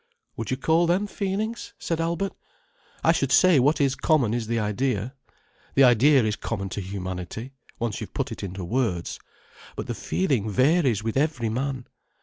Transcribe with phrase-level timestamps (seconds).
[0.35, 2.33] "Would you call them feelings?" said Albert.
[3.03, 5.13] "I should say what is common is the idea.
[5.75, 9.19] The idea is common to humanity, once you've put it into words.
[9.75, 11.85] But the feeling varies with every man.